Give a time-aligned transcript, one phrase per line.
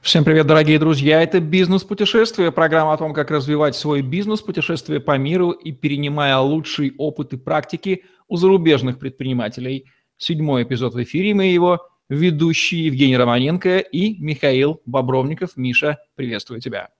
[0.00, 1.22] Всем привет, дорогие друзья!
[1.22, 6.94] Это «Бизнес-путешествие», программа о том, как развивать свой бизнес, путешествие по миру и перенимая лучший
[6.98, 9.86] опыт и практики у зарубежных предпринимателей.
[10.16, 15.56] Седьмой эпизод в эфире, мы его ведущие Евгений Романенко и Михаил Бобровников.
[15.56, 16.90] Миша, приветствую тебя.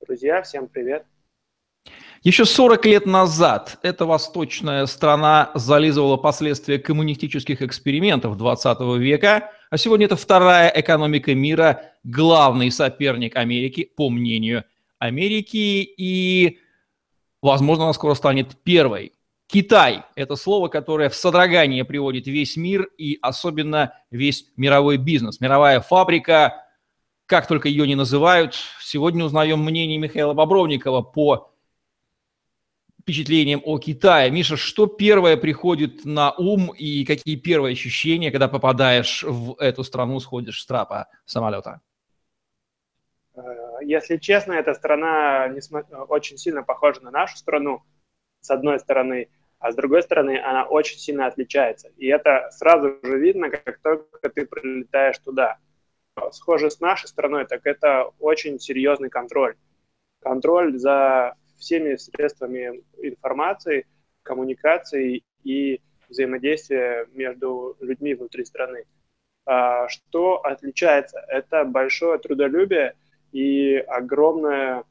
[0.00, 1.06] Друзья, всем привет!
[2.24, 10.06] Еще 40 лет назад эта восточная страна зализывала последствия коммунистических экспериментов 20 века, а сегодня
[10.06, 14.64] это вторая экономика мира, главный соперник Америки, по мнению
[14.98, 16.60] Америки, и,
[17.42, 19.12] возможно, она скоро станет первой.
[19.46, 25.40] Китай– это слово, которое в содрогание приводит весь мир и особенно весь мировой бизнес.
[25.40, 26.64] Мировая фабрика,
[27.26, 28.54] как только ее не называют.
[28.80, 31.53] Сегодня узнаем мнение Михаила Бобровникова по
[33.04, 34.30] впечатлением о Китае.
[34.30, 40.20] Миша, что первое приходит на ум и какие первые ощущения, когда попадаешь в эту страну,
[40.20, 41.82] сходишь с трапа самолета?
[43.36, 43.42] Э,
[43.82, 45.52] если честно, эта страна
[46.08, 47.82] очень сильно похожа на нашу страну,
[48.40, 51.90] с одной стороны, а с другой стороны, она очень сильно отличается.
[51.98, 55.58] И это сразу же видно, как только ты прилетаешь туда.
[56.30, 59.56] Схоже с нашей страной, так это очень серьезный контроль.
[60.22, 63.86] Контроль за всеми средствами информации,
[64.22, 68.84] коммуникации и взаимодействия между людьми внутри страны.
[69.46, 71.20] А, что отличается?
[71.28, 72.94] Это большое трудолюбие
[73.32, 74.84] и огромное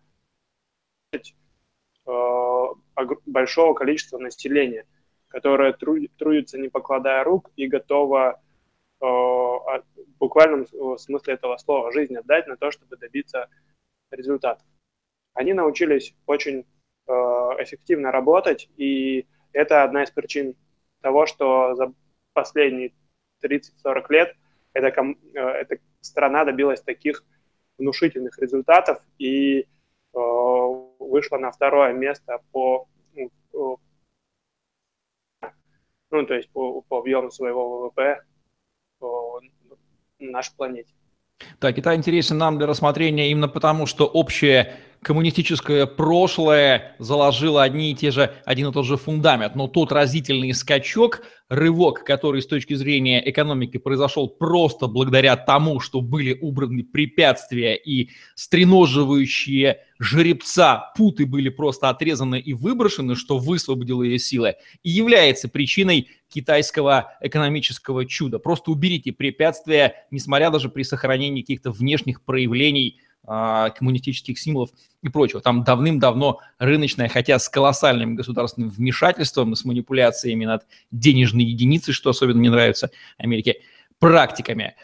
[2.05, 2.67] а,
[3.25, 4.85] большого количества населения,
[5.27, 8.41] которое трудится не покладая рук и готово
[8.99, 9.83] а, в
[10.19, 13.47] буквальном смысле этого слова жизнь отдать на то, чтобы добиться
[14.11, 14.65] результатов
[15.33, 16.65] они научились очень
[17.07, 20.55] э, эффективно работать, и это одна из причин
[21.01, 21.93] того, что за
[22.33, 22.93] последние
[23.43, 24.35] 30-40 лет
[24.73, 27.23] эта, э, эта страна добилась таких
[27.77, 29.65] внушительных результатов и э,
[30.13, 33.31] вышла на второе место по, ну,
[36.11, 38.23] ну то есть по, по объему своего ВВП
[38.99, 39.41] по
[40.19, 40.93] нашей планете.
[41.59, 47.95] Да, Китай интересен нам для рассмотрения именно потому, что общее коммунистическое прошлое заложило одни и
[47.95, 49.55] те же, один и тот же фундамент.
[49.55, 56.01] Но тот разительный скачок, рывок, который с точки зрения экономики произошел просто благодаря тому, что
[56.01, 64.19] были убраны препятствия и стреноживающие жеребца путы были просто отрезаны и выброшены, что высвободило ее
[64.19, 68.39] силы, и является причиной китайского экономического чуда.
[68.39, 75.41] Просто уберите препятствия, несмотря даже при сохранении каких-то внешних проявлений коммунистических символов и прочего.
[75.41, 82.41] Там давным-давно рыночная, хотя с колоссальным государственным вмешательством, с манипуляциями над денежной единицей, что особенно
[82.41, 83.61] не нравится Америке,
[83.99, 84.75] практиками.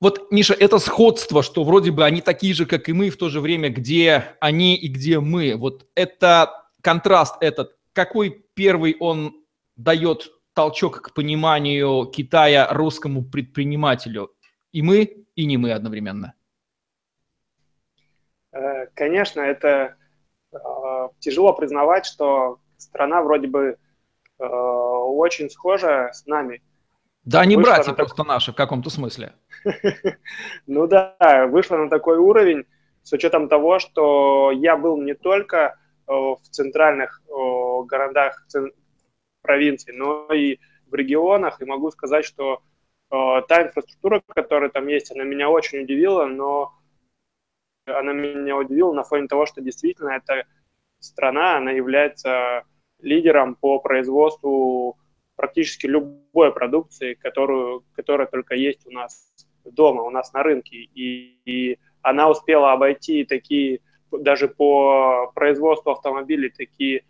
[0.00, 3.28] Вот, Миша, это сходство, что вроде бы они такие же, как и мы, в то
[3.28, 5.54] же время, где они и где мы.
[5.54, 9.36] Вот это контраст этот, какой первый он
[9.76, 14.32] дает толчок к пониманию Китая русскому предпринимателю?
[14.72, 16.34] И мы, и не мы одновременно.
[18.52, 19.96] Э, конечно, это
[20.52, 20.58] э,
[21.18, 23.76] тяжело признавать, что страна вроде бы
[24.38, 26.62] э, очень схожа с нами.
[27.24, 28.26] Да, не братья на просто так...
[28.26, 29.32] наши в каком-то смысле.
[30.66, 32.64] Ну да, вышла на такой уровень
[33.02, 37.22] с учетом того, что я был не только в центральных
[37.86, 38.44] городах
[39.42, 42.62] провинции, но и в регионах, и могу сказать, что
[43.08, 46.72] та инфраструктура, которая там есть, она меня очень удивила, но
[47.86, 50.44] она меня удивила на фоне того, что действительно эта
[50.98, 52.64] страна, она является
[53.00, 54.98] лидером по производству
[55.36, 59.32] практически любой продукции, которую, которая только есть у нас
[59.64, 60.76] дома, у нас на рынке.
[60.76, 67.04] И, и она успела обойти такие, даже по производству автомобилей, такие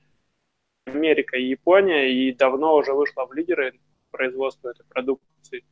[0.87, 3.75] Америка и Япония, и давно уже вышла в лидеры
[4.11, 5.65] производства этой продукции.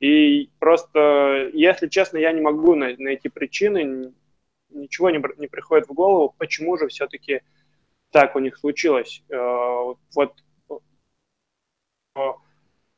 [0.00, 4.12] И просто, если честно, я не могу найти причины,
[4.74, 7.42] ничего не, не приходит в голову, почему же все-таки
[8.10, 9.22] так у них случилось.
[9.28, 10.34] Э, вот
[10.70, 12.20] э,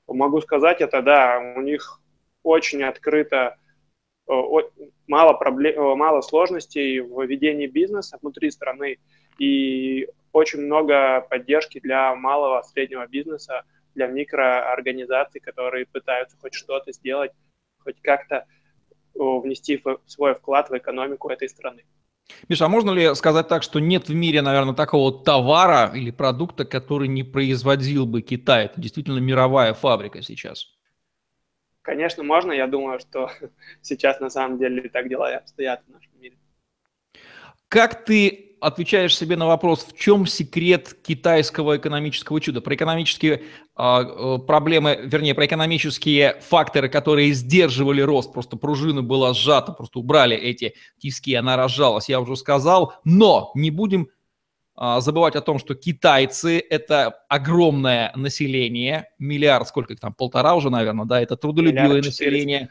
[0.06, 2.00] могу сказать это, да, у них
[2.42, 3.56] очень открыто,
[4.28, 4.32] э,
[5.06, 8.98] мало, проблем, мало сложностей в ведении бизнеса внутри страны
[9.38, 13.64] и очень много поддержки для малого, среднего бизнеса,
[13.94, 17.32] для микроорганизаций, которые пытаются хоть что-то сделать,
[17.78, 18.46] хоть как-то
[19.16, 21.84] внести свой вклад в экономику этой страны.
[22.48, 26.64] Миша, а можно ли сказать так, что нет в мире, наверное, такого товара или продукта,
[26.64, 28.66] который не производил бы Китай?
[28.66, 30.72] Это действительно мировая фабрика сейчас.
[31.82, 32.52] Конечно, можно.
[32.52, 33.30] Я думаю, что
[33.82, 36.36] сейчас на самом деле так дела и обстоят в нашем мире.
[37.68, 42.60] Как ты отвечаешь себе на вопрос, в чем секрет китайского экономического чуда?
[42.60, 43.42] Про экономические
[43.76, 50.36] э, проблемы, вернее, про экономические факторы, которые сдерживали рост, просто пружина была сжата, просто убрали
[50.36, 52.94] эти тиски, она разжалась, я уже сказал.
[53.04, 54.08] Но не будем
[54.78, 60.70] э, забывать о том, что китайцы– это огромное население, миллиард, сколько их там, полтора уже,
[60.70, 62.70] наверное, да, это трудолюбивое население,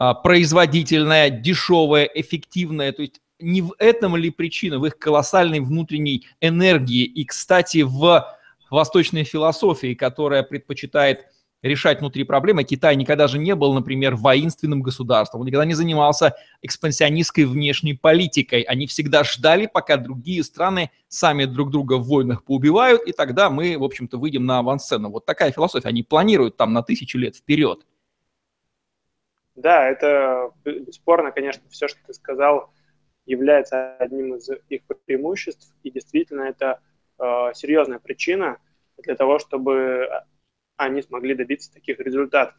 [0.00, 6.26] э, производительное, дешевое, эффективное, то есть не в этом ли причина, в их колоссальной внутренней
[6.40, 8.26] энергии и, кстати, в
[8.70, 11.26] восточной философии, которая предпочитает
[11.62, 12.62] решать внутри проблемы.
[12.64, 18.62] Китай никогда же не был, например, воинственным государством, он никогда не занимался экспансионистской внешней политикой.
[18.62, 23.76] Они всегда ждали, пока другие страны сами друг друга в войнах поубивают, и тогда мы,
[23.76, 25.10] в общем-то, выйдем на авансцену.
[25.10, 25.88] Вот такая философия.
[25.88, 27.84] Они планируют там на тысячи лет вперед.
[29.56, 32.70] Да, это бесспорно, конечно, все, что ты сказал,
[33.28, 36.80] является одним из их преимуществ, и действительно это
[37.18, 38.58] э, серьезная причина
[38.96, 40.08] для того, чтобы
[40.76, 42.54] они смогли добиться таких результатов.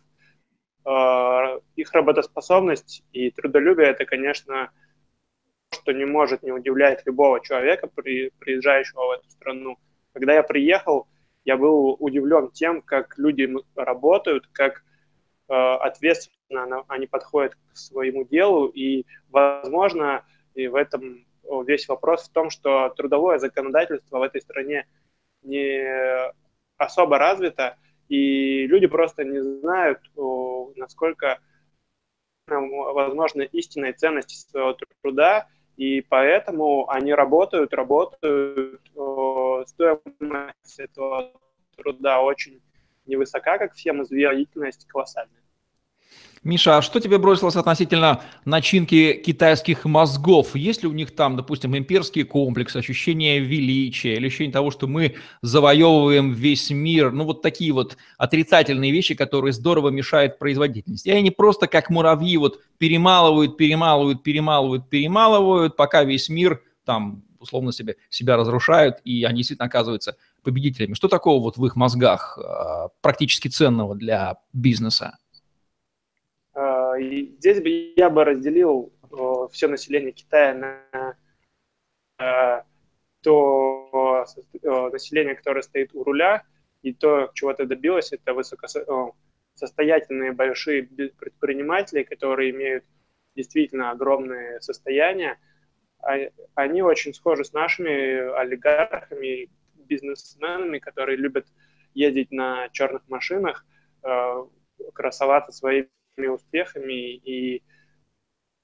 [0.85, 4.71] Э, их работоспособность и трудолюбие– это, конечно,
[5.71, 9.77] что не может не удивлять любого человека, при, приезжающего в эту страну.
[10.13, 11.07] Когда я приехал,
[11.45, 14.83] я был удивлен тем, как люди работают, как
[15.47, 21.25] э, ответственно они подходят к своему делу, и, возможно, и в этом
[21.65, 24.87] весь вопрос в том, что трудовое законодательство в этой стране
[25.41, 25.83] не
[26.77, 29.99] особо развито, и люди просто не знают,
[30.75, 31.39] насколько
[32.47, 35.47] возможно истинной ценности своего труда,
[35.77, 38.81] и поэтому они работают, работают,
[39.67, 41.31] стоимость этого
[41.77, 42.61] труда очень
[43.05, 45.41] невысока, как всем известно, колоссальная.
[46.43, 50.55] Миша, а что тебе бросилось относительно начинки китайских мозгов?
[50.55, 55.15] Есть ли у них там, допустим, имперский комплекс, ощущение величия или ощущение того, что мы
[55.41, 57.11] завоевываем весь мир?
[57.11, 61.09] Ну, вот такие вот отрицательные вещи, которые здорово мешают производительности.
[61.09, 67.71] И они просто как муравьи вот перемалывают, перемалывают, перемалывают, перемалывают, пока весь мир там условно
[67.71, 70.93] себе, себя разрушают, и они действительно оказываются победителями.
[70.93, 75.17] Что такого вот в их мозгах а, практически ценного для бизнеса?
[76.99, 78.93] И здесь бы я бы разделил
[79.51, 81.15] все население Китая на
[82.19, 82.63] э,
[83.21, 84.25] то
[84.91, 86.43] население, которое стоит у руля,
[86.81, 92.85] и то, чего ты добилась, это высокосостоятельные большие предприниматели, которые имеют
[93.35, 95.39] действительно огромные состояния.
[96.01, 96.15] А,
[96.55, 101.47] они очень схожи с нашими олигархами, бизнесменами, которые любят
[101.93, 103.65] ездить на черных машинах,
[104.03, 104.45] э,
[104.93, 105.89] красоваться своими
[106.27, 107.63] успехами и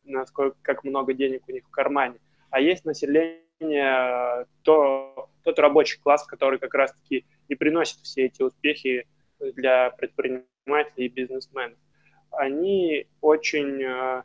[0.03, 2.19] насколько, как много денег у них в кармане.
[2.49, 9.07] А есть население, то, тот рабочий класс, который как раз-таки и приносит все эти успехи
[9.39, 11.77] для предпринимателей и бизнесменов.
[12.31, 14.23] Они очень э,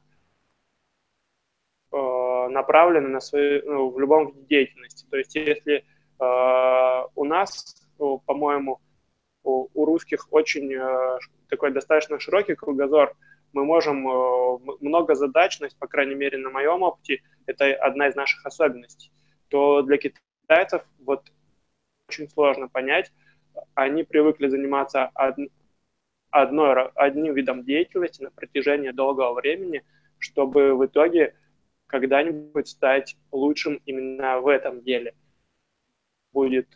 [1.93, 5.07] э, направлены на свою, ну, в любом виде деятельности.
[5.11, 5.85] То есть если
[6.19, 8.81] э, у нас, по-моему,
[9.43, 11.19] у, у русских очень э,
[11.51, 13.15] такой достаточно широкий кругозор,
[13.53, 18.47] мы можем э, много задачность, по крайней мере, на моем опыте, это одна из наших
[18.47, 19.11] особенностей,
[19.49, 21.31] то для китайцев вот
[22.09, 23.13] очень сложно понять,
[23.75, 25.37] они привыкли заниматься од,
[26.31, 29.85] одной, одним видом деятельности на протяжении долгого времени,
[30.19, 31.35] чтобы в итоге
[31.87, 35.15] когда-нибудь стать лучшим именно в этом деле.
[36.33, 36.69] Будет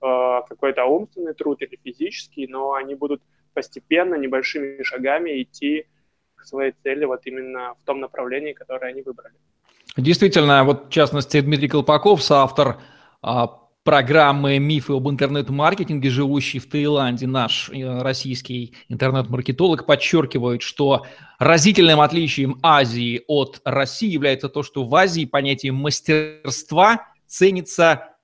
[0.00, 3.22] э, какой-то умственный труд или физический, но они будут
[3.56, 5.86] постепенно, небольшими шагами идти
[6.34, 9.34] к своей цели вот именно в том направлении, которое они выбрали.
[9.96, 12.76] Действительно, вот в частности Дмитрий Колпаков, соавтор
[13.22, 13.46] а,
[13.82, 21.06] программы «Мифы об интернет-маркетинге», живущий в Таиланде, наш э, российский интернет-маркетолог, подчеркивает, что
[21.38, 28.15] разительным отличием Азии от России является то, что в Азии понятие мастерства ценится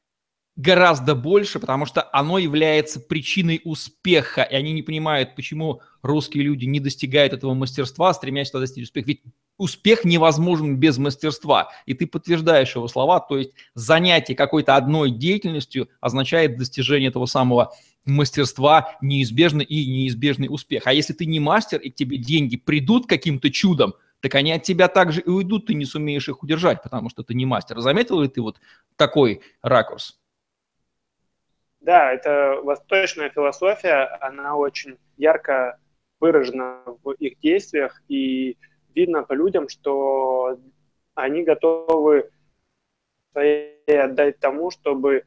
[0.56, 6.66] гораздо больше, потому что оно является причиной успеха, и они не понимают, почему русские люди
[6.66, 9.08] не достигают этого мастерства, стремясь туда достичь успеха.
[9.08, 9.22] Ведь
[9.56, 15.88] успех невозможен без мастерства, и ты подтверждаешь его слова, то есть занятие какой-то одной деятельностью
[16.00, 17.72] означает достижение этого самого
[18.04, 20.86] мастерства, неизбежный и неизбежный успех.
[20.86, 24.62] А если ты не мастер, и к тебе деньги придут каким-то чудом, так они от
[24.62, 27.80] тебя также и уйдут, ты не сумеешь их удержать, потому что ты не мастер.
[27.80, 28.60] Заметил ли ты вот
[28.96, 30.21] такой ракурс?
[31.82, 35.80] Да, это восточная философия, она очень ярко
[36.20, 38.56] выражено в их действиях, и
[38.94, 40.60] видно по людям, что
[41.14, 42.30] они готовы
[43.34, 45.24] отдать тому, чтобы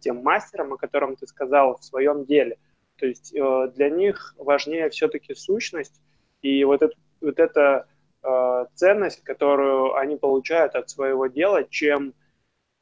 [0.00, 2.58] тем мастером, о котором ты сказал, в своем деле.
[2.96, 6.00] То есть э, для них важнее все-таки сущность
[6.40, 7.86] и вот, это, вот эта
[8.24, 12.14] э, ценность, которую они получают от своего дела, чем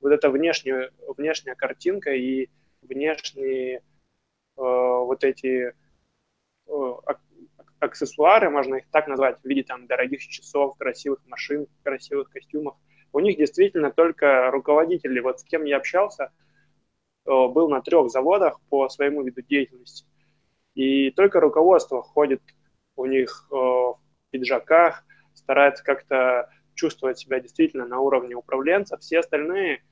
[0.00, 2.48] вот эта внешняя, внешняя картинка и
[2.82, 3.80] внешние э,
[4.56, 5.74] вот эти
[6.66, 6.92] э,
[7.80, 12.76] аксессуары, можно их так назвать, в виде там дорогих часов, красивых машин, красивых костюмов.
[13.12, 16.28] У них действительно только руководители, вот с кем я общался, э,
[17.26, 20.06] был на трех заводах по своему виду деятельности.
[20.74, 22.42] И только руководство ходит
[22.96, 23.98] у них э, в
[24.30, 28.96] пиджаках, старается как-то чувствовать себя действительно на уровне управленца.
[28.98, 29.82] Все остальные,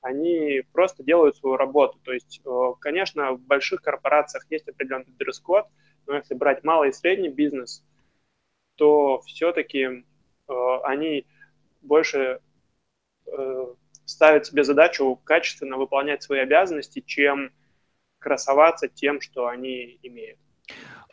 [0.00, 1.98] они просто делают свою работу.
[2.04, 5.66] То есть, э, конечно, в больших корпорациях есть определенный дресс-код,
[6.06, 7.84] но если брать малый и средний бизнес,
[8.76, 9.82] то все-таки
[10.48, 11.26] э, они
[11.82, 12.40] больше
[14.06, 17.52] ставят себе задачу качественно выполнять свои обязанности, чем
[18.18, 20.38] красоваться тем, что они имеют.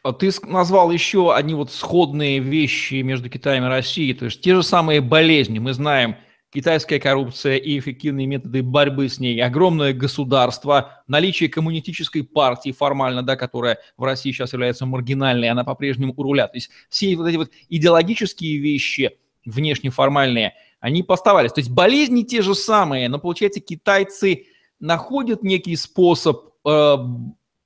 [0.03, 4.53] А ты назвал еще одни вот сходные вещи между Китаем и Россией, то есть те
[4.53, 5.59] же самые болезни.
[5.59, 6.15] Мы знаем,
[6.55, 13.35] китайская коррупция и эффективные методы борьбы с ней, огромное государство, наличие коммунистической партии формально, да,
[13.35, 16.47] которая в России сейчас является маргинальной, она по-прежнему у руля.
[16.47, 21.51] То есть все вот эти вот идеологические вещи, внешне формальные, они поставались.
[21.51, 24.45] То есть болезни те же самые, но получается китайцы
[24.79, 26.97] находят некий способ э,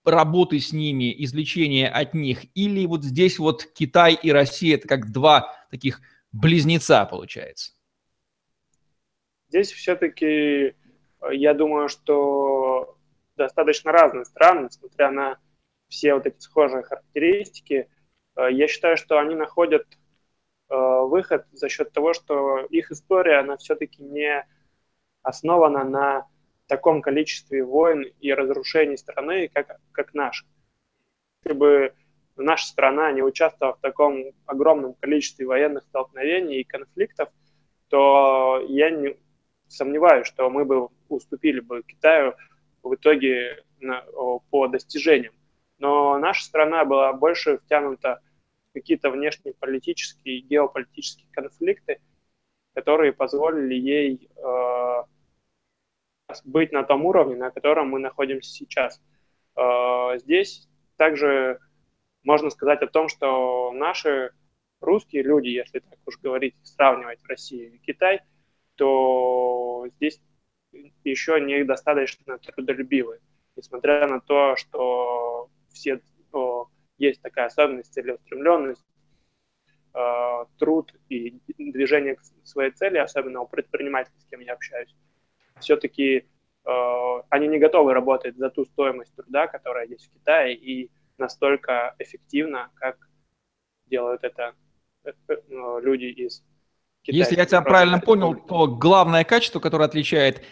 [0.03, 5.11] работы с ними, извлечения от них, или вот здесь вот Китай и Россия это как
[5.11, 7.73] два таких близнеца получается?
[9.49, 10.75] Здесь все-таки
[11.31, 12.97] я думаю, что
[13.35, 15.39] достаточно разные страны, несмотря на
[15.87, 17.89] все вот эти схожие характеристики.
[18.37, 19.85] Я считаю, что они находят
[20.69, 24.45] э, выход за счет того, что их история, она все-таки не
[25.23, 26.27] основана на
[26.67, 30.45] таком количестве войн и разрушений страны, как, как наша.
[31.43, 31.93] Если бы
[32.37, 37.29] наша страна не участвовала в таком огромном количестве военных столкновений и конфликтов,
[37.89, 39.17] то я не
[39.69, 42.35] сомневаюсь, что мы бы уступили бы Китаю
[42.83, 44.03] в итоге на,
[44.49, 45.33] по достижениям.
[45.77, 48.21] Но наша страна была больше втянута
[48.69, 52.01] в какие-то внешнеполитические и геополитические конфликты,
[52.73, 55.03] которые позволили ей э,
[56.43, 59.01] быть на том уровне, на котором мы находимся сейчас.
[59.55, 61.59] А, здесь также
[62.23, 64.31] можно сказать о том, что наши
[64.81, 68.21] русские люди, если так уж говорить, сравнивать Россию и Китай,
[68.79, 70.21] то здесь
[71.03, 73.19] еще недостаточно трудолюбивы.
[73.57, 76.67] Несмотря на то, что все о,
[76.97, 78.85] есть такая особенность, целеустремленность,
[79.93, 84.95] э, труд и движение к своей цели, особенно у предпринимателей, с кем я общаюсь,
[85.59, 86.25] все-таки
[86.65, 91.95] э, они не готовы работать за ту стоимость труда, которая есть в Китае, и настолько
[91.99, 93.09] эффективно, как
[93.87, 94.55] делают это
[95.03, 95.35] э, э,
[95.81, 96.45] люди из
[97.03, 97.17] Китая.
[97.19, 100.43] Если я тебя правильно понял, то главное качество, которое отличает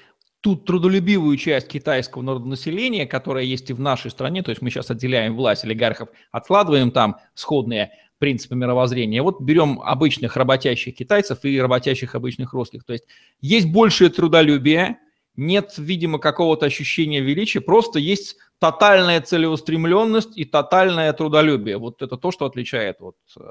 [0.41, 4.89] ту трудолюбивую часть китайского народонаселения, которая есть и в нашей стране, то есть мы сейчас
[4.89, 9.21] отделяем власть олигархов, откладываем там сходные принципы мировоззрения.
[9.21, 12.83] Вот берем обычных работящих китайцев и работящих обычных русских.
[12.83, 13.05] То есть
[13.41, 14.99] есть большее трудолюбие,
[15.35, 21.77] нет, видимо, какого-то ощущения величия, просто есть тотальная целеустремленность и тотальное трудолюбие.
[21.77, 23.41] Вот это то, что отличает вот, э,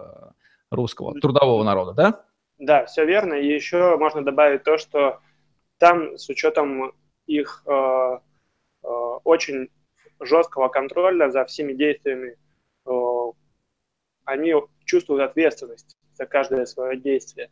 [0.70, 2.24] русского трудового народа, да?
[2.58, 3.34] Да, все верно.
[3.34, 5.20] И еще можно добавить то, что
[5.78, 6.92] там с учетом
[7.26, 8.18] их э,
[8.82, 8.88] э,
[9.24, 9.68] очень
[10.20, 12.36] жесткого контроля за всеми действиями
[12.86, 12.90] э,
[14.24, 17.50] они чувствуют ответственность за каждое свое действие.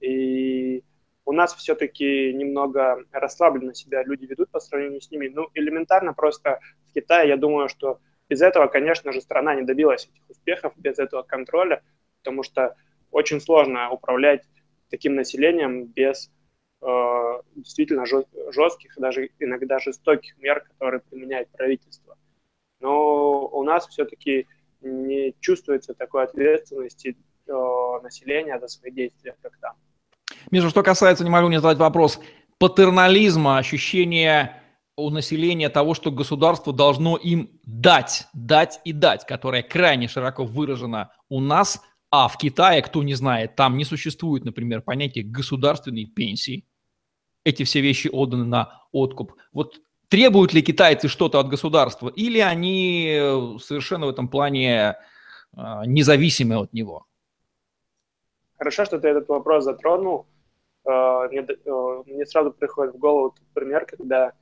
[0.00, 0.84] И
[1.24, 5.28] у нас все-таки немного расслабленно себя люди ведут по сравнению с ними.
[5.28, 10.06] Ну, элементарно просто в Китае, я думаю, что без этого, конечно же, страна не добилась
[10.06, 11.82] этих успехов, без этого контроля,
[12.22, 12.76] потому что
[13.10, 14.42] очень сложно управлять
[14.90, 16.30] таким населением без
[16.80, 16.86] э,
[17.56, 22.16] действительно жестких, даже иногда жестоких мер, которые применяет правительство.
[22.80, 24.46] Но у нас все-таки
[24.80, 27.52] не чувствуется такой ответственности э,
[28.02, 29.74] населения за свои действия, как там.
[30.50, 32.20] Миша, что касается, не могу не задать вопрос,
[32.58, 34.62] патернализма, ощущения
[34.96, 41.12] у населения того, что государство должно им дать, дать и дать, которое крайне широко выражено
[41.28, 46.66] у нас, а в Китае, кто не знает, там не существует, например, понятия государственной пенсии.
[47.44, 49.34] Эти все вещи отданы на откуп.
[49.52, 54.96] Вот Требуют ли китайцы что-то от государства, или они э, совершенно в этом плане
[55.54, 57.04] а, независимы от него?
[58.56, 60.26] Хорошо, что ты этот вопрос затронул.
[60.86, 61.46] А, мне,
[62.06, 64.32] мне сразу приходит в голову пример, когда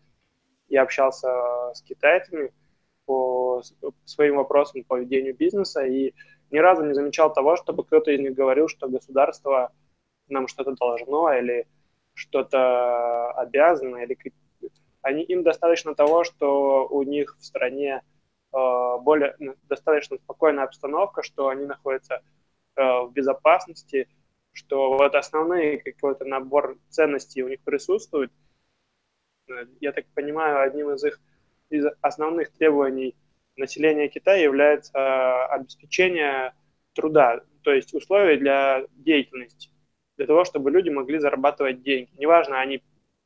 [0.68, 1.28] я общался
[1.74, 2.52] с китайцами
[3.04, 3.60] по
[4.04, 6.14] своим вопросам по ведению бизнеса и
[6.50, 9.72] ни разу не замечал того, чтобы кто-то из них говорил, что государство
[10.28, 11.66] нам что-то должно или
[12.14, 14.16] что-то обязано, или
[15.02, 18.02] они, им достаточно того, что у них в стране
[18.52, 19.36] э, более
[19.68, 22.22] достаточно спокойная обстановка, что они находятся
[22.74, 24.08] э, в безопасности,
[24.52, 28.32] что вот основные какой-то набор ценностей у них присутствует.
[29.48, 31.20] Э, я так понимаю, одним из их
[31.70, 33.14] из основных требований
[33.56, 36.54] населения Китая является обеспечение
[36.94, 39.70] труда, то есть условия для деятельности
[40.16, 42.10] для того, чтобы люди могли зарабатывать деньги.
[42.16, 42.82] Неважно, они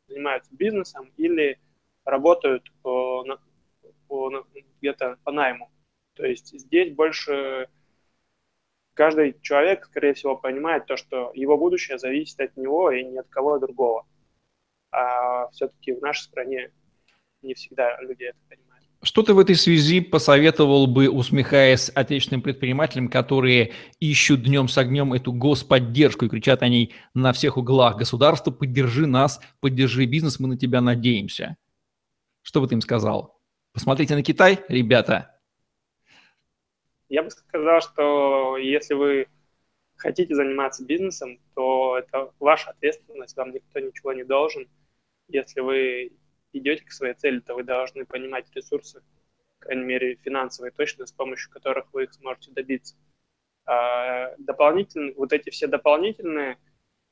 [0.09, 1.61] занимаются бизнесом или
[2.05, 3.25] работают по,
[4.09, 4.47] по,
[4.81, 5.71] где-то по найму.
[6.15, 7.69] То есть здесь больше
[8.95, 13.29] каждый человек, скорее всего, понимает то, что его будущее зависит от него и ни от
[13.29, 14.07] кого другого.
[14.91, 16.73] А все-таки в нашей стране
[17.43, 18.70] не всегда люди это понимают.
[19.03, 25.15] Что ты в этой связи посоветовал бы, усмехаясь отечественным предпринимателям, которые ищут днем с огнем
[25.15, 27.97] эту господдержку и кричат о ней на всех углах?
[27.97, 31.57] Государство, поддержи нас, поддержи бизнес, мы на тебя надеемся.
[32.43, 33.41] Что бы ты им сказал?
[33.73, 35.41] Посмотрите на Китай, ребята.
[37.09, 39.29] Я бы сказал, что если вы
[39.97, 44.69] хотите заниматься бизнесом, то это ваша ответственность, вам никто ничего не должен.
[45.29, 46.13] Если вы
[46.53, 49.03] идете к своей цели, то вы должны понимать ресурсы,
[49.61, 52.97] крайней мере, финансовые точно, с помощью которых вы их сможете добиться.
[53.67, 56.59] А дополнительные, вот эти все дополнительные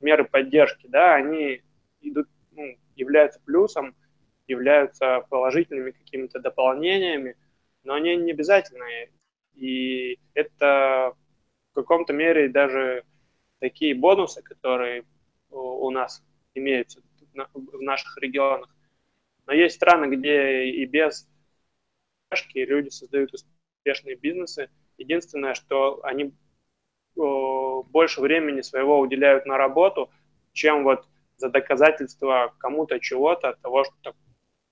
[0.00, 1.62] меры поддержки, да, они
[2.00, 3.94] идут, ну, являются плюсом,
[4.48, 7.36] являются положительными какими-то дополнениями,
[7.84, 9.10] но они не обязательные.
[9.54, 11.14] И это
[11.70, 13.04] в каком-то мере даже
[13.60, 15.04] такие бонусы, которые
[15.50, 17.02] у нас имеются
[17.54, 18.74] в наших регионах,
[19.48, 21.26] но есть страны, где и без
[22.28, 24.68] поддержки люди создают успешные бизнесы.
[24.98, 26.34] Единственное, что они
[27.16, 30.10] больше времени своего уделяют на работу,
[30.52, 31.08] чем вот
[31.38, 34.14] за доказательство кому-то чего-то, того, что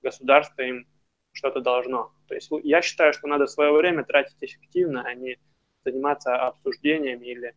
[0.03, 0.87] государство им
[1.33, 2.12] что-то должно.
[2.29, 5.39] То есть я считаю, что надо свое время тратить эффективно, а не
[5.87, 7.55] заниматься обсуждениями или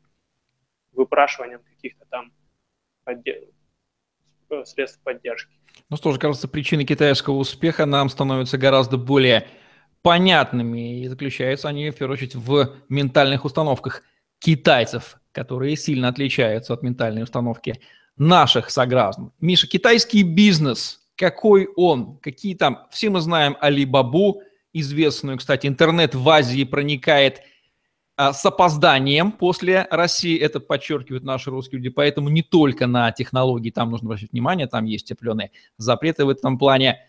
[0.94, 2.32] выпрашиванием каких-то там
[3.04, 3.54] поддержек
[4.64, 5.59] средств поддержки.
[5.89, 9.47] Ну что же, кажется, причины китайского успеха нам становятся гораздо более
[10.02, 14.04] понятными, и заключаются они, в первую очередь, в ментальных установках
[14.39, 17.82] китайцев, которые сильно отличаются от ментальной установки
[18.17, 19.32] наших сограждан.
[19.39, 22.17] Миша, китайский бизнес, какой он?
[22.19, 22.88] Какие там?
[22.91, 27.41] Все мы знаем Алибабу, известную, кстати, интернет в Азии проникает–
[28.20, 33.92] с опозданием после России, это подчеркивают наши русские люди, поэтому не только на технологии там
[33.92, 37.00] нужно обращать внимание, там есть определенные запреты в этом плане.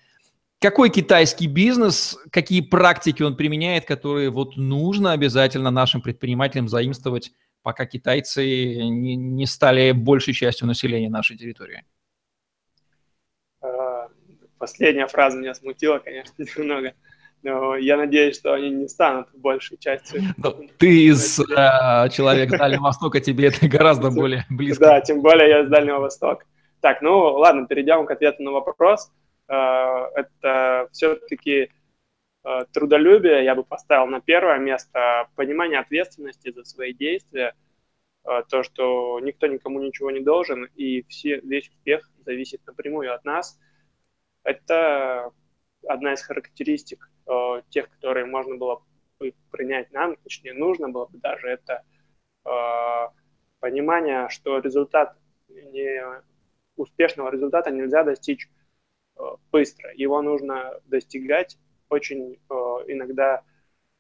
[0.60, 7.86] Какой китайский бизнес, какие практики он применяет, которые вот нужно обязательно нашим предпринимателям заимствовать, пока
[7.86, 11.82] китайцы не, не стали большей частью населения нашей территории?
[13.62, 14.06] А,
[14.58, 16.94] последняя фраза меня смутила, конечно, немного.
[17.42, 20.22] Но я надеюсь, что они не станут большей частью.
[20.36, 24.84] Но ну, ты из э, человек Дальнего Востока, тебе это гораздо более близко.
[24.84, 26.44] Да, тем более я из Дальнего Востока.
[26.80, 29.10] Так, ну ладно, перейдем к ответу на вопрос.
[29.48, 31.70] Э, это все-таки
[32.44, 37.54] э, трудолюбие я бы поставил на первое место, понимание ответственности за свои действия,
[38.24, 43.24] э, то, что никто никому ничего не должен, и все, весь успех зависит напрямую от
[43.24, 43.58] нас.
[44.42, 45.32] Это
[45.86, 48.82] одна из характеристик э, тех, которые можно было
[49.18, 51.84] бы принять нам, точнее, нужно было бы даже, это
[52.44, 52.50] э,
[53.60, 55.16] понимание, что результат
[55.48, 56.02] не,
[56.76, 58.48] успешного результата нельзя достичь
[59.16, 59.92] э, быстро.
[59.94, 62.54] Его нужно достигать очень э,
[62.88, 63.42] иногда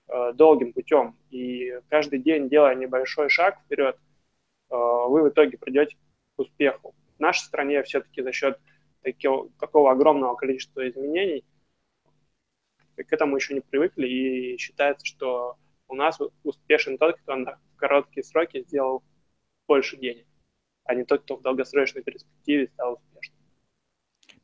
[0.08, 1.16] э, долгим путем.
[1.30, 3.96] И каждый день, делая небольшой шаг вперед,
[4.70, 5.96] э, вы в итоге придете
[6.36, 6.94] к успеху.
[7.18, 8.58] В нашей стране все-таки за счет
[9.02, 11.44] такого, такого огромного количества изменений–
[13.04, 15.56] к этому еще не привыкли, и считается, что
[15.88, 19.02] у нас успешен тот, кто на короткие сроки сделал
[19.66, 20.26] больше денег,
[20.84, 23.38] а не тот, кто в долгосрочной перспективе стал успешным.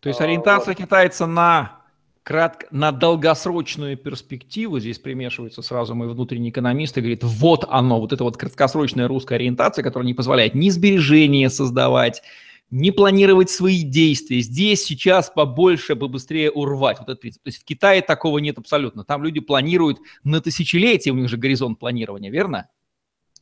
[0.00, 0.82] То есть ориентация вот.
[0.82, 1.82] китайца на
[2.22, 8.12] кратко, на долгосрочную перспективу, здесь примешивается сразу мой внутренний экономист и говорит, вот оно, вот
[8.12, 12.22] это вот краткосрочная русская ориентация, которая не позволяет ни сбережения создавать,
[12.70, 14.40] не планировать свои действия.
[14.40, 16.98] Здесь сейчас побольше, побыстрее урвать.
[16.98, 17.42] Вот этот принцип.
[17.42, 19.04] То есть в Китае такого нет абсолютно.
[19.04, 22.68] Там люди планируют на тысячелетие, у них же горизонт планирования, верно?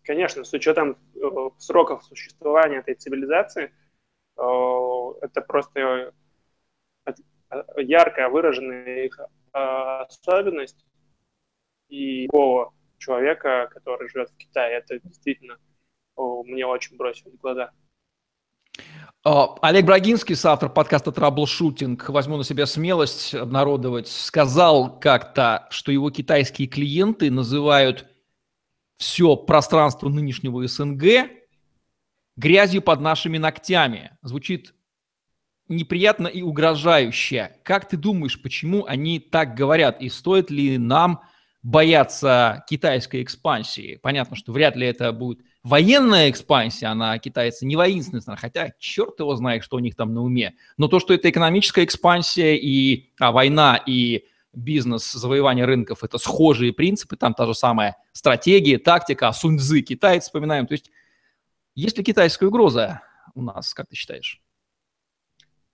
[0.05, 0.99] конечно, с учетом
[1.59, 3.73] сроков существования этой цивилизации,
[4.37, 6.13] это просто
[7.77, 9.19] ярко выраженная их
[9.53, 10.85] особенность
[11.89, 14.77] и любого человека, который живет в Китае.
[14.77, 15.59] Это действительно
[16.17, 17.73] мне очень бросило в глаза.
[19.27, 26.11] А, Олег Брагинский, автор подкаста «Траблшутинг», возьму на себя смелость обнародовать, сказал как-то, что его
[26.11, 28.07] китайские клиенты называют
[28.99, 31.31] все пространство нынешнего СНГ
[32.37, 34.11] грязью под нашими ногтями.
[34.21, 34.75] Звучит
[35.69, 37.57] неприятно и угрожающе.
[37.63, 40.03] Как ты думаешь, почему они так говорят?
[40.03, 41.23] И стоит ли нам
[41.63, 43.99] бояться китайской экспансии?
[44.03, 49.19] Понятно, что вряд ли это будет военная экспансия, она китайцы не воинственная страна, хотя черт
[49.19, 50.55] его знает, что у них там на уме.
[50.77, 56.73] Но то, что это экономическая экспансия и а, война, и бизнес, завоевание рынков– это схожие
[56.73, 60.67] принципы, там та же самая стратегия, тактика, суньцзы китайцы вспоминаем.
[60.67, 60.93] То есть
[61.75, 63.01] есть ли китайская угроза
[63.35, 64.41] у нас, как ты считаешь?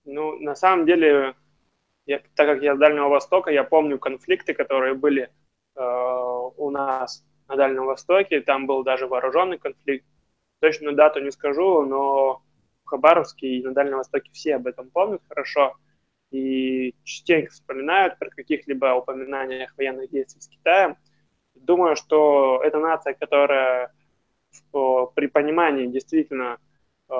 [0.03, 1.35] Ну, на самом деле,
[2.07, 5.29] я, так как я с Дальнего Востока, я помню конфликты, которые были
[5.75, 10.05] э, у нас на Дальнем Востоке, там был даже вооруженный конфликт.
[10.59, 12.41] Точную дату не скажу, но
[12.83, 15.75] в Хабаровске и на Дальнем Востоке все об этом помнят хорошо
[16.31, 20.95] и частенько вспоминают про каких-либо упоминаниях военных действий с Китаем.
[21.55, 23.93] Думаю, что это нация, которая
[24.71, 26.57] при понимании действительно
[27.09, 27.13] э,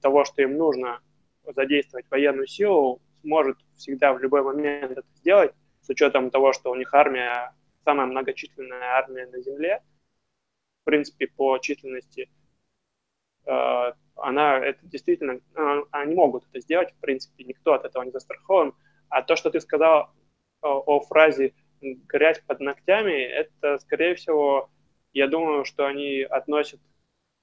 [0.00, 1.00] того, что им нужно
[1.44, 5.52] задействовать военную силу, сможет всегда в любой момент это сделать,
[5.82, 7.52] с учетом того, что у них армия
[7.86, 9.80] самая многочисленная армия на Земле,
[10.82, 12.28] в принципе, по численности,
[13.46, 18.10] э, она это действительно, э, они могут это сделать, в принципе, никто от этого не
[18.10, 18.74] застрахован.
[19.08, 20.10] А то, что ты сказал
[20.62, 24.68] о, о фразе «грязь под ногтями», это, скорее всего,
[25.12, 26.80] я думаю, что они относят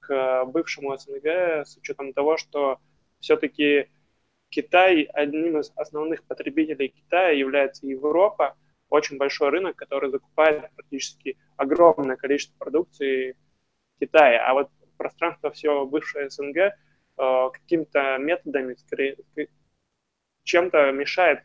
[0.00, 1.26] к бывшему СНГ
[1.64, 2.78] с учетом того, что
[3.20, 3.88] все-таки
[4.50, 8.56] Китай, одним из основных потребителей Китая является Европа,
[8.94, 13.36] очень большой рынок, который закупает практически огромное количество продукции
[14.00, 14.46] Китая.
[14.46, 16.72] А вот пространство все бывшее СНГ э,
[17.52, 19.16] какими-то методами скорее,
[20.44, 21.40] чем-то мешает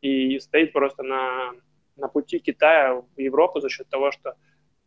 [0.00, 1.52] и стоит просто на,
[1.96, 4.34] на пути Китая в Европу за счет того, что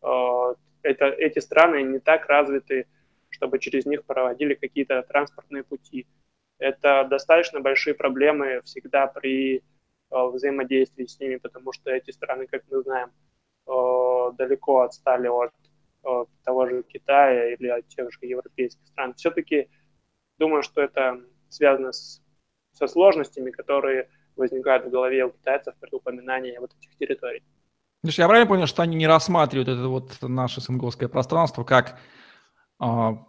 [0.02, 2.86] э, это, эти страны не так развиты,
[3.28, 6.06] чтобы через них проводили какие-то транспортные пути.
[6.58, 9.62] Это достаточно большие проблемы всегда при
[10.10, 13.10] взаимодействии с ними, потому что эти страны, как мы знаем,
[13.66, 15.52] э, далеко отстали от
[16.04, 19.14] э, того же Китая или от тех же европейских стран.
[19.14, 19.68] Все-таки
[20.38, 22.22] думаю, что это связано с,
[22.72, 27.42] со сложностями, которые возникают в голове у китайцев при упоминании вот этих территорий.
[28.02, 31.98] Я правильно понял, что они не рассматривают это вот наше СНГовское пространство как
[32.78, 33.26] а,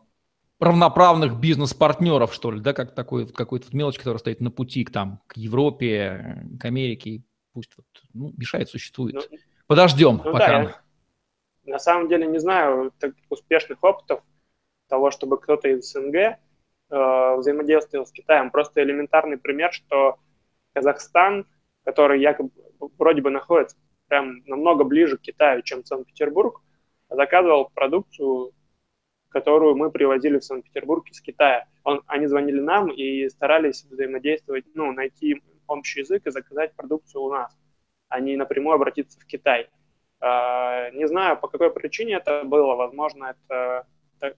[0.61, 5.21] равноправных бизнес-партнеров, что ли, да, как такой какой-то мелочь, которая стоит на пути к там,
[5.27, 9.15] к Европе, к Америке, пусть вот, ну, мешает, существует.
[9.15, 10.47] Ну, Подождем ну, пока.
[10.47, 10.75] Да, я
[11.65, 14.21] на самом деле не знаю таких успешных опытов
[14.87, 16.37] того, чтобы кто-то из СНГ э,
[17.37, 18.51] взаимодействовал с Китаем.
[18.51, 20.17] Просто элементарный пример, что
[20.73, 21.47] Казахстан,
[21.83, 22.51] который якобы
[22.97, 26.61] вроде бы находится прям намного ближе к Китаю, чем Санкт-Петербург,
[27.09, 28.51] заказывал продукцию
[29.31, 31.65] которую мы привозили в Санкт-Петербург из Китая.
[31.83, 37.31] Он, они звонили нам и старались взаимодействовать, ну, найти общий язык и заказать продукцию у
[37.31, 37.57] нас,
[38.09, 39.69] а не напрямую обратиться в Китай.
[40.23, 42.75] Uh, не знаю, по какой причине это было.
[42.75, 43.87] Возможно, это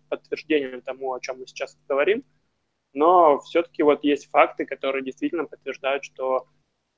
[0.07, 2.23] подтверждение тому, о чем мы сейчас говорим.
[2.93, 6.47] Но все-таки вот есть факты, которые действительно подтверждают, что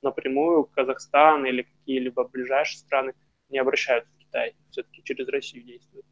[0.02, 3.14] напрямую Казахстан или какие-либо ближайшие страны
[3.48, 4.54] не обращаются в Китай.
[4.70, 6.06] Все-таки через Россию действуют.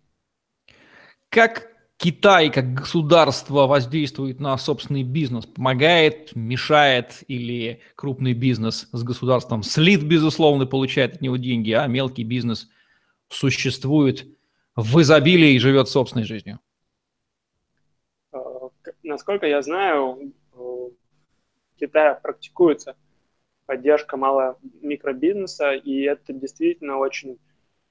[1.28, 1.73] Как
[2.04, 10.06] Китай как государство воздействует на собственный бизнес, помогает, мешает или крупный бизнес с государством слит,
[10.06, 12.68] безусловно, получает от него деньги, а мелкий бизнес
[13.28, 14.26] существует
[14.76, 16.60] в изобилии и живет собственной жизнью?
[18.32, 18.68] А,
[19.02, 20.90] насколько я знаю, в
[21.80, 22.96] Китае практикуется
[23.64, 27.38] поддержка малого микробизнеса, и это действительно очень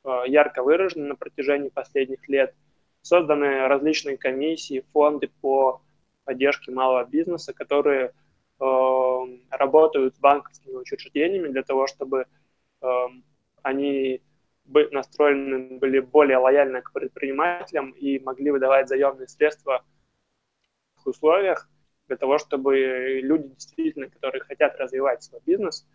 [0.04, 2.54] а, ярко выражено на протяжении последних лет–
[3.04, 5.82] созданы различные комиссии, фонды по
[6.24, 8.14] поддержке малого бизнеса, которые
[8.60, 9.20] э,
[9.52, 12.26] работают с банковскими учреждениями для того, чтобы
[12.82, 12.88] э,
[13.62, 14.22] они
[14.66, 19.84] настроены были более лояльны к предпринимателям и могли выдавать заемные средства
[21.04, 21.70] в условиях
[22.08, 25.86] для того, чтобы люди действительно, которые хотят развивать свой бизнес,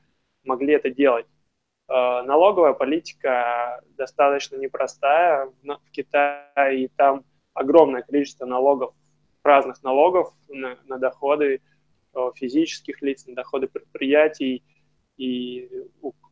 [0.44, 1.26] могли это делать.
[1.88, 7.24] Э, налоговая политика достаточно непростая в Китае, и там
[7.54, 8.94] огромное количество налогов,
[9.42, 11.60] разных налогов на, на доходы
[12.34, 14.64] физических лиц, на доходы предприятий
[15.16, 15.68] и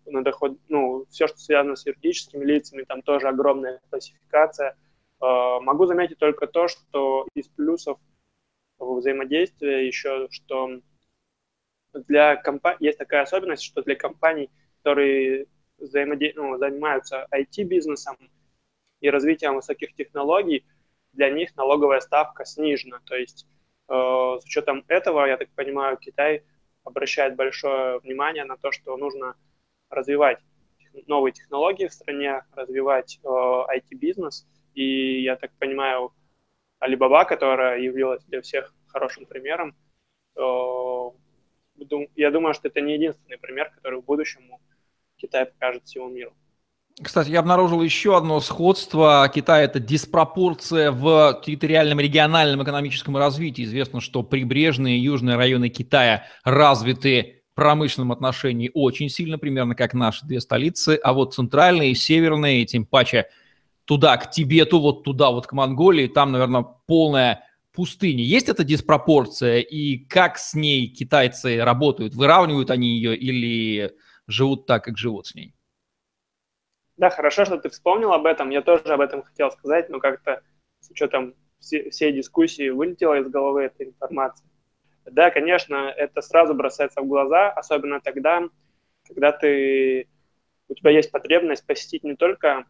[0.07, 4.77] на доход, ну, все, что связано с юридическими лицами, там тоже огромная классификация.
[5.21, 7.99] Могу заметить только то, что из плюсов
[8.79, 10.81] взаимодействия еще, что
[11.93, 14.51] для компаний есть такая особенность, что для компаний,
[14.87, 15.47] которые
[15.79, 16.33] взаимоде...
[16.37, 18.17] ну, занимаются IT-бизнесом
[19.01, 20.65] и развитием высоких технологий,
[21.13, 23.01] для них налоговая ставка снижена.
[23.05, 23.47] То есть
[23.89, 26.45] э, с учетом этого, я так понимаю, Китай
[26.85, 29.35] обращает большое внимание на то, что нужно
[29.91, 30.39] развивать
[31.09, 34.47] новые технологии в стране, развивать э, IT-бизнес.
[34.75, 36.13] И я так понимаю,
[36.81, 39.75] Alibaba, которая явилась для всех хорошим примером,
[40.37, 41.11] э,
[42.15, 44.43] я думаю, что это не единственный пример, который в будущем
[45.17, 46.33] Китай покажет всему миру.
[47.03, 49.31] Кстати, я обнаружил еще одно сходство.
[49.35, 53.65] Китай– это диспропорция в территориальном региональном экономическом развитии.
[53.65, 60.25] Известно, что прибрежные южные районы Китая развиты в промышленном отношении очень сильно, примерно как наши
[60.25, 63.27] две столицы, а вот центральные и северные, тем паче
[63.85, 68.25] туда, к Тибету, вот туда, вот к Монголии, там, наверное, полная пустыня.
[68.25, 72.15] Есть эта диспропорция, и как с ней китайцы работают?
[72.15, 73.93] Выравнивают они ее или
[74.27, 75.55] живут так, как живут с ней?
[76.97, 78.51] Да, хорошо, что ты вспомнил об этом.
[78.51, 80.43] Я тоже об этом хотел сказать, но как-то
[80.81, 84.49] с учетом все, дискуссии вылетела из головы эта информация.
[85.05, 88.43] Да, конечно, это сразу бросается в глаза, особенно тогда,
[89.07, 90.09] когда ты,
[90.69, 92.67] у тебя есть потребность посетить не только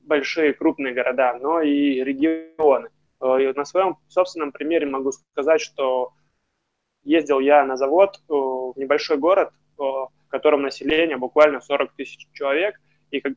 [0.00, 2.90] большие крупные города, но и регионы.
[3.20, 6.12] Э, и на своем собственном примере могу сказать, что
[7.02, 9.82] ездил я на завод э, в небольшой город, э,
[10.34, 12.80] котором население буквально 40 тысяч человек–
[13.14, 13.34] и как,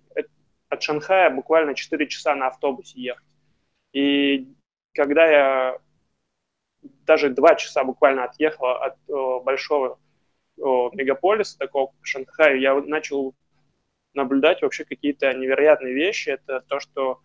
[0.70, 3.26] от Шанхая буквально 4 часа на автобусе ехать.
[3.94, 4.48] И
[4.94, 5.80] когда я
[7.06, 10.00] даже 2 часа буквально отъехал от о, большого
[10.60, 13.36] о, мегаполиса, такого как Шанхай, я начал
[14.14, 16.30] наблюдать вообще какие-то невероятные вещи.
[16.30, 17.22] Это то, что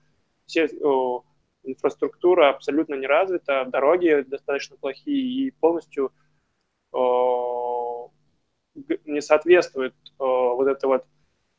[0.47, 1.25] все, о,
[1.63, 6.13] инфраструктура абсолютно не развита, дороги достаточно плохие и полностью
[6.93, 7.52] о,
[9.05, 11.05] не соответствует о, вот это вот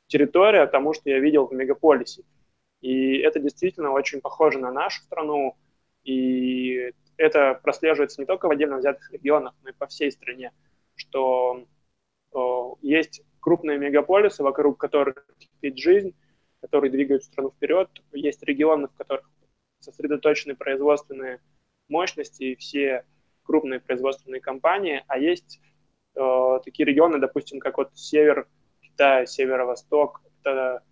[0.07, 2.23] территория тому, что я видел в мегаполисе.
[2.81, 5.55] И это действительно очень похоже на нашу страну,
[6.03, 10.51] и это прослеживается не только в отдельно взятых регионах, но и по всей стране,
[10.95, 11.65] что
[12.31, 16.15] о, есть крупные мегаполисы, вокруг которых кипит жизнь,
[16.61, 19.29] которые двигают страну вперед, есть регионы, в которых
[19.79, 21.39] сосредоточены производственные
[21.89, 23.05] мощности и все
[23.43, 25.59] крупные производственные компании, а есть
[26.15, 28.47] э, такие регионы, допустим, как вот север
[28.81, 30.83] Китай, Северо-Восток, это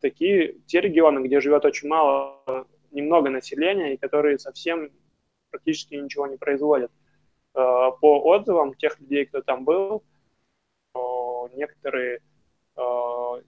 [0.00, 4.90] такие, те регионы, где живет очень мало, немного населения, и которые совсем
[5.50, 6.90] практически ничего не производят.
[7.54, 10.02] Э, по отзывам тех людей, кто там был,
[11.54, 12.20] некоторые
[12.76, 12.80] э,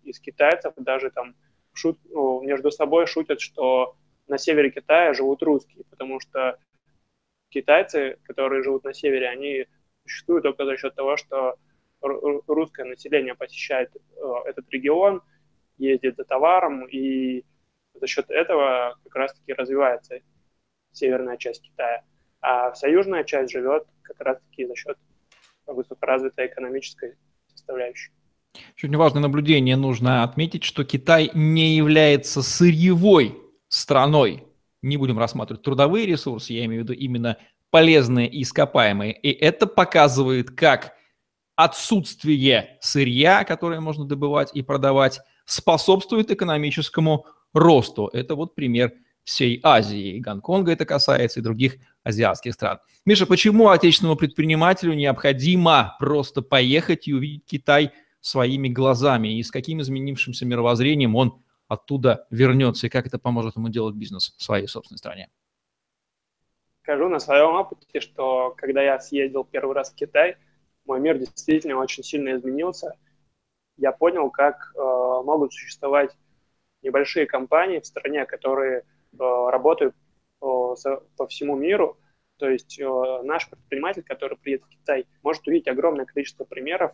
[0.04, 1.34] из китайцев даже там
[1.72, 1.98] шут,
[2.42, 3.96] между собой шутят, что
[4.26, 6.58] на севере Китая живут русские, потому что
[7.50, 9.66] китайцы, которые живут на севере, они
[10.06, 11.56] существуют только за счет того, что
[12.00, 15.22] русское население посещает э, этот регион,
[15.78, 17.44] ездит за товаром, и
[17.94, 20.20] за счет этого как раз-таки развивается
[20.92, 22.02] северная часть Китая.
[22.40, 24.98] А вся южная часть живет как раз-таки за счет
[25.66, 27.16] высокоразвитой экономической
[27.48, 28.12] составляющей.
[28.76, 33.36] Очень важное наблюдение нужно отметить, что Китай не является сырьевой
[33.68, 34.44] страной.
[34.82, 37.38] Не будем рассматривать трудовые ресурсы, я имею в виду именно
[37.70, 39.12] полезные и ископаемые.
[39.12, 40.94] И это показывает, как
[41.56, 48.10] отсутствие сырья, которое можно добывать и продавать, способствует экономическому росту.
[48.12, 48.92] Это вот пример
[49.24, 50.16] всей Азии.
[50.16, 52.78] И Гонконга это касается, и других азиатских стран.
[53.04, 59.38] Миша, почему отечественному предпринимателю необходимо просто поехать и увидеть Китай своими глазами?
[59.38, 62.86] И с каким изменившимся мировоззрением он оттуда вернется?
[62.86, 65.28] И как это поможет ему делать бизнес в своей собственной стране?
[66.86, 70.36] Скажу на своем опыте, что когда я съездил первый раз в Китай–
[70.86, 72.96] мой мир действительно очень сильно изменился.
[73.76, 76.16] Я понял, как э, могут существовать
[76.82, 78.84] небольшие компании в стране, которые э,
[79.18, 79.96] работают э,
[80.40, 81.98] по всему миру.
[82.38, 86.92] То есть э, наш предприниматель, который приедет в Китай, может увидеть огромное количество примеров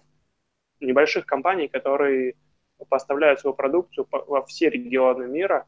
[0.80, 2.34] небольших компаний, которые
[2.88, 5.66] поставляют свою продукцию во все регионы мира,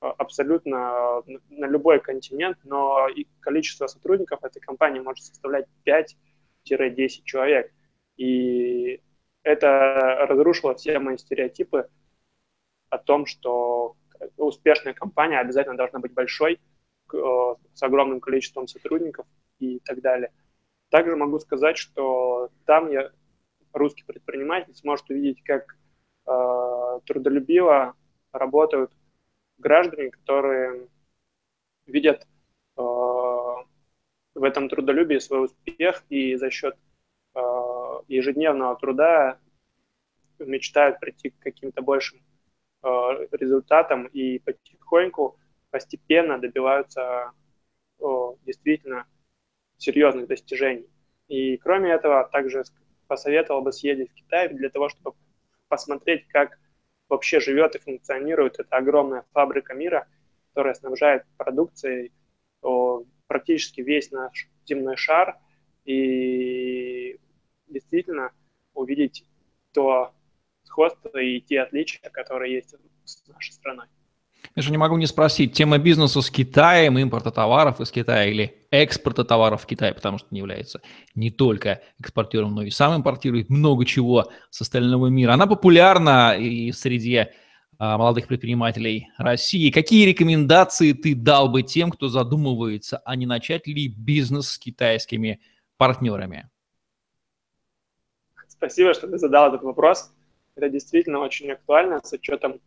[0.00, 3.08] абсолютно на любой континент, но
[3.40, 6.16] количество сотрудников этой компании может составлять 5
[6.64, 7.72] 10 человек.
[8.16, 9.00] И
[9.42, 11.88] это разрушило все мои стереотипы
[12.90, 13.96] о том, что
[14.36, 16.60] успешная компания обязательно должна быть большой,
[17.10, 19.26] с огромным количеством сотрудников
[19.58, 20.30] и так далее.
[20.90, 23.10] Также могу сказать, что там я,
[23.72, 25.76] русский предприниматель, сможет увидеть, как
[26.26, 27.94] э, трудолюбиво
[28.32, 28.92] работают
[29.58, 30.88] граждане, которые
[31.86, 32.26] видят
[32.76, 36.76] э, в этом трудолюбии свой успех и за счет
[37.34, 37.40] э,
[38.08, 39.38] ежедневного труда
[40.38, 42.20] мечтают прийти к каким-то большим
[42.82, 42.88] э,
[43.32, 45.38] результатам и потихоньку,
[45.70, 47.32] постепенно добиваются
[47.98, 48.04] э,
[48.46, 49.06] действительно
[49.76, 50.88] серьезных достижений.
[51.28, 52.64] И кроме этого, также
[53.06, 55.16] посоветовал бы съездить в Китай для того, чтобы
[55.68, 56.58] посмотреть, как
[57.08, 60.06] вообще живет и функционирует эта огромная фабрика мира,
[60.48, 62.12] которая снабжает продукцией
[63.26, 65.38] практически весь наш земной шар
[65.84, 67.18] и
[67.66, 68.32] действительно
[68.74, 69.24] увидеть
[69.72, 70.12] то
[70.64, 73.86] сходство и те отличия, которые есть с нашей страной.
[74.54, 78.58] Я же не могу не спросить, тема бизнеса с Китаем, импорта товаров из Китая или
[78.70, 80.80] экспорта товаров в Китай, потому что не является
[81.14, 85.32] не только экспортером, но и сам импортирует много чего с остального мира.
[85.32, 87.26] Она популярна и среди
[87.78, 89.70] а, молодых предпринимателей России.
[89.70, 95.40] Какие рекомендации ты дал бы тем, кто задумывается, а не начать ли бизнес с китайскими
[95.76, 96.50] партнерами?
[98.48, 100.12] Спасибо, что ты задал этот вопрос.
[100.56, 102.60] Это действительно очень актуально с учетом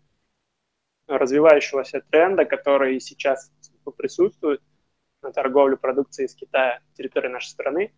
[1.18, 3.52] развивающегося тренда, который сейчас
[3.98, 4.62] присутствует
[5.22, 7.94] на торговлю продукцией из Китая территории нашей страны,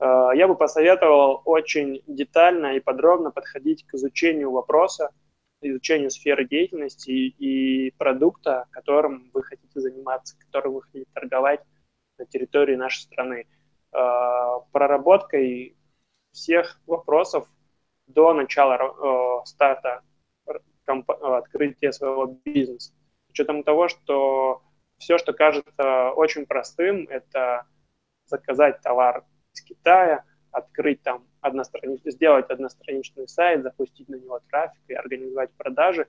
[0.00, 5.10] э, я бы посоветовал очень детально и подробно подходить к изучению вопроса,
[5.60, 11.60] изучению сферы деятельности и продукта, которым вы хотите заниматься, которым вы хотите торговать
[12.18, 13.46] на территории нашей страны.
[13.92, 15.76] Э, проработкой
[16.32, 17.48] всех вопросов
[18.06, 20.02] до начала э, старта
[20.88, 22.92] открытия своего бизнеса.
[23.28, 24.62] С учетом того, что
[24.98, 27.66] все, что кажется очень простым, это
[28.26, 29.24] заказать товар
[29.54, 32.00] из Китая, открыть там одностранич...
[32.04, 36.08] сделать одностраничный сайт, запустить на него трафик и организовать продажи,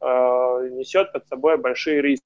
[0.00, 2.24] э, несет под собой большие риски.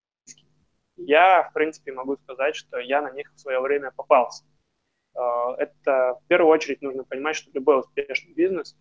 [0.97, 4.45] Я, в принципе, могу сказать, что я на них в свое время попался.
[5.15, 8.77] Э, это в первую очередь нужно понимать, что любой успешный бизнес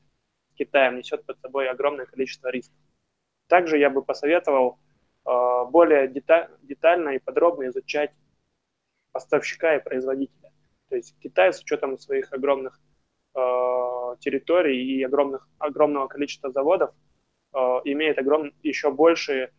[0.51, 2.77] с Китаем несет под собой огромное количество рисков.
[3.47, 4.79] Также я бы посоветовал
[5.25, 8.11] э, более детально и подробно изучать
[9.11, 10.51] поставщика и производителя.
[10.89, 12.79] То есть Китай с учетом своих огромных
[13.35, 13.39] э,
[14.19, 16.93] территорий и огромных, огромного количества заводов
[17.53, 19.51] э, имеет огром, еще больше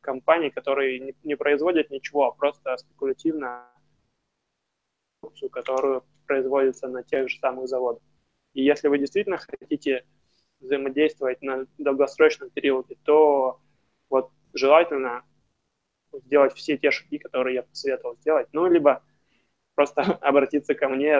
[0.00, 3.68] компаний, которые не, не производят ничего, а просто спекулятивно
[5.20, 8.02] продукцию, которую производится на тех же самых заводах.
[8.54, 10.04] И если вы действительно хотите
[10.62, 13.60] взаимодействовать на долгосрочном периоде, то
[14.08, 15.22] вот желательно
[16.12, 18.48] сделать все те шаги, которые я посоветовал сделать.
[18.52, 19.02] Ну, либо
[19.74, 21.18] просто обратиться ко мне,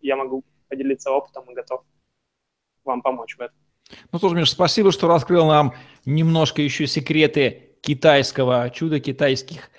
[0.00, 1.82] я могу поделиться опытом и готов
[2.84, 3.56] вам помочь в этом.
[4.12, 9.70] Ну что ж, Миша, спасибо, что раскрыл нам немножко еще секреты китайского чуда, китайских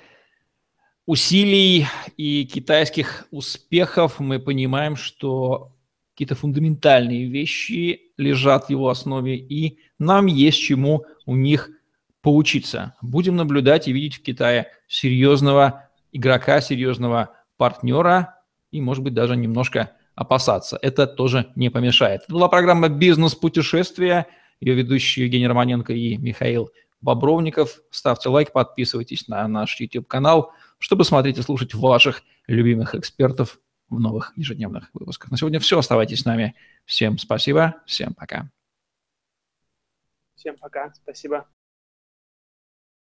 [1.06, 1.86] усилий
[2.16, 4.20] и китайских успехов.
[4.20, 5.77] Мы понимаем, что
[6.18, 11.70] какие-то фундаментальные вещи лежат в его основе, и нам есть чему у них
[12.24, 12.96] поучиться.
[13.04, 19.92] Будем наблюдать и видеть в Китае серьезного игрока, серьезного партнера и, может быть, даже немножко
[20.16, 20.80] опасаться.
[20.82, 22.24] Это тоже не помешает.
[22.24, 24.26] Это была программа «Бизнес-путешествия».
[24.60, 27.80] Ее ведущие Евгений Романенко и Михаил Бобровников.
[27.92, 34.34] Ставьте лайк, подписывайтесь на наш YouTube-канал, чтобы смотреть и слушать ваших любимых экспертов в новых
[34.36, 35.32] ежедневных выпусках.
[35.32, 35.80] На сегодня все.
[35.80, 36.56] Оставайтесь с нами.
[36.86, 37.82] Всем спасибо.
[37.86, 38.50] Всем пока.
[40.36, 40.94] Всем пока.
[40.94, 41.48] Спасибо.